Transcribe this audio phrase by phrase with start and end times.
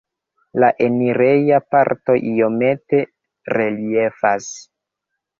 [0.61, 3.01] La enireja parto iomete
[3.57, 4.49] reliefas.